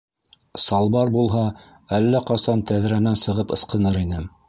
[0.63, 1.43] -Салбар булһа,
[1.99, 4.31] әллә ҡасан тәҙрәнән сығып ысҡыныр инем.